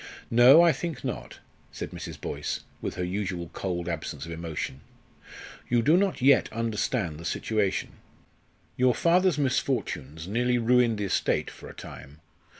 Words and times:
"No, 0.31 0.63
I 0.63 0.71
think 0.71 1.03
not," 1.03 1.37
said 1.71 1.91
Mrs. 1.91 2.19
Boyce, 2.19 2.61
with 2.81 2.95
her 2.95 3.03
usual 3.03 3.49
cold 3.53 3.87
absence 3.87 4.25
of 4.25 4.31
emotion. 4.31 4.81
"You 5.69 5.83
do 5.83 5.95
not 5.95 6.23
yet 6.23 6.51
understand 6.51 7.19
the 7.19 7.23
situation. 7.23 7.91
Your 8.77 8.95
father's 8.95 9.37
misfortunes 9.37 10.27
nearly 10.27 10.57
ruined 10.57 10.97
the 10.97 11.05
estate 11.05 11.51
for 11.51 11.69
a 11.69 11.75
time. 11.75 12.19